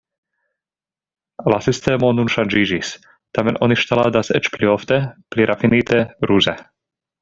La 1.55 1.59
sistemo 1.65 2.09
nun 2.21 2.33
ŝanĝiĝis, 2.37 2.91
tamen 3.39 3.63
oni 3.69 3.79
ŝteladas 3.85 4.35
eĉ 4.41 4.53
pli 4.57 4.75
ofte, 4.77 5.03
pli 5.35 5.51
rafinite, 5.55 6.05
ruze. 6.33 6.61